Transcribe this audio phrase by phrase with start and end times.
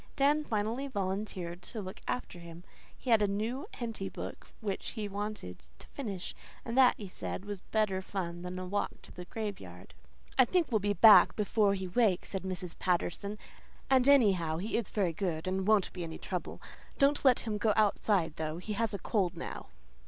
[0.15, 2.63] Dan finally volunteered to look after him.
[2.97, 6.33] He had a new Henty book which he wanted to finish,
[6.65, 9.93] and that, he said, was better fun than a walk to the graveyard.
[10.39, 12.79] "I think we'll be back before he wakes," said Mrs.
[12.79, 13.37] Patterson,
[13.91, 16.59] "and anyhow he is very good and won't be any trouble.
[16.97, 18.57] Don't let him go outside, though.
[18.57, 19.67] He has a cold now."